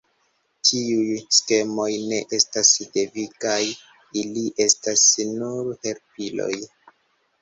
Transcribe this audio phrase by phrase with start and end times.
[0.67, 3.61] Tiuj skemoj ne estas devigaj,
[4.23, 6.53] ili estas nur helpiloj.